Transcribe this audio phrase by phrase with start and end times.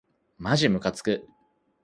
[0.39, 1.27] まじむかつく